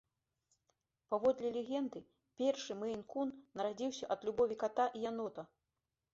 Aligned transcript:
Паводле 1.13 1.51
легенды, 1.57 1.99
першы 2.43 2.79
мэйн-кун 2.81 3.29
нарадзіўся 3.63 4.11
ад 4.17 4.27
любові 4.31 4.55
ката 4.67 4.91
і 4.99 5.05
янота. 5.11 5.43